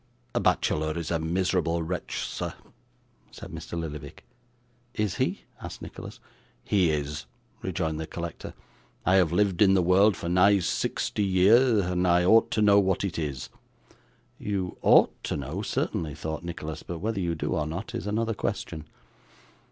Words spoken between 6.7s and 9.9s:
is,' rejoined the collector. 'I have lived in the